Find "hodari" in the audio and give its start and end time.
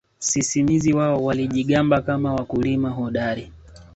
2.89-3.51